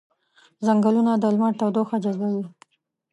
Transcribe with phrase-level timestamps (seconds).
[0.65, 2.45] ځنګلونه د لمر تودوخه جذبوي